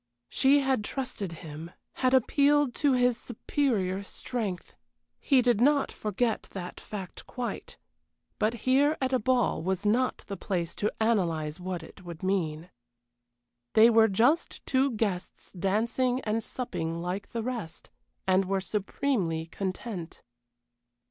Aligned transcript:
She 0.29 0.61
had 0.61 0.83
trusted 0.83 1.31
him 1.45 1.69
had 2.01 2.11
appealed 2.15 2.73
to 2.73 2.93
his 2.93 3.19
superior 3.19 4.01
strength; 4.01 4.73
he 5.19 5.43
did 5.43 5.61
not 5.61 5.91
forget 5.91 6.47
that 6.53 6.79
fact 6.79 7.27
quite 7.27 7.77
but 8.39 8.55
here 8.65 8.97
at 8.99 9.13
a 9.13 9.19
ball 9.19 9.61
was 9.61 9.85
not 9.85 10.25
the 10.27 10.35
place 10.37 10.75
to 10.77 10.91
analyze 10.99 11.59
what 11.59 11.83
it 11.83 12.03
would 12.03 12.23
mean. 12.23 12.71
They 13.75 13.91
were 13.91 14.07
just 14.07 14.65
two 14.65 14.89
guests 14.93 15.51
dancing 15.51 16.19
and 16.21 16.43
supping 16.43 16.99
like 16.99 17.29
the 17.29 17.43
rest, 17.43 17.91
and 18.25 18.45
were 18.45 18.59
supremely 18.59 19.45
content. 19.45 20.23